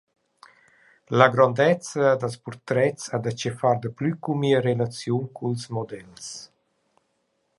[1.19, 6.25] La grondezza dals purtrets ha dachefar daplü cun mia relaziun culs models.